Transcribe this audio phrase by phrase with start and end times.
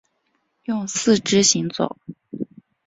[0.63, 1.95] 用四肢行走。